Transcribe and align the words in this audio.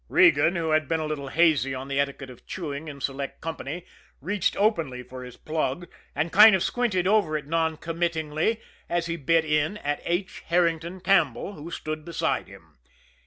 Regan, 0.09 0.55
who 0.55 0.71
had 0.71 0.87
been 0.87 0.99
a 0.99 1.05
little 1.05 1.27
hazy 1.27 1.75
on 1.75 1.87
the 1.87 1.99
etiquette 1.99 2.31
of 2.31 2.43
chewing 2.47 2.87
in 2.87 2.99
select 2.99 3.39
company, 3.39 3.85
reached 4.19 4.57
openly 4.57 5.03
for 5.03 5.23
his 5.23 5.37
plug 5.37 5.87
and 6.15 6.31
kind 6.31 6.55
of 6.55 6.63
squinted 6.63 7.05
over 7.05 7.37
it 7.37 7.45
non 7.45 7.77
committingly, 7.77 8.59
as 8.89 9.05
he 9.05 9.15
bit 9.15 9.45
in, 9.45 9.77
at 9.77 10.01
H. 10.03 10.41
Herrington 10.47 11.01
Campbell, 11.01 11.53
who 11.53 11.69
stood 11.69 12.03
beside 12.03 12.47
him. 12.47 12.79